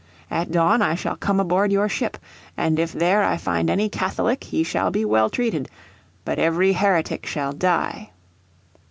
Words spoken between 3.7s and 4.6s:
Catholic